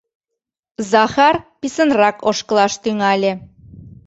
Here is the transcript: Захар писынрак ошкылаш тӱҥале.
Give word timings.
Захар 0.91 1.35
писынрак 1.59 2.17
ошкылаш 2.29 2.73
тӱҥале. 2.83 3.31